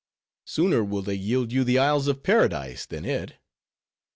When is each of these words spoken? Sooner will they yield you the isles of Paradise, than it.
Sooner 0.45 0.83
will 0.83 1.03
they 1.03 1.13
yield 1.13 1.51
you 1.51 1.63
the 1.63 1.77
isles 1.77 2.07
of 2.07 2.23
Paradise, 2.23 2.87
than 2.87 3.05
it. 3.05 3.35